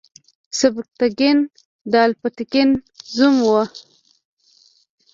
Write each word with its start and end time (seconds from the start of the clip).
سبکتګین 0.59 1.37
د 1.91 1.93
الپتکین 2.07 2.69
زوم 3.15 3.35
و. 3.45 3.49